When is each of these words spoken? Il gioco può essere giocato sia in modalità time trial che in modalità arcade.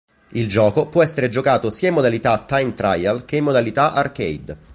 Il 0.31 0.47
gioco 0.47 0.87
può 0.89 1.03
essere 1.03 1.29
giocato 1.29 1.69
sia 1.69 1.89
in 1.89 1.93
modalità 1.93 2.43
time 2.47 2.73
trial 2.73 3.23
che 3.23 3.35
in 3.37 3.43
modalità 3.43 3.93
arcade. 3.93 4.57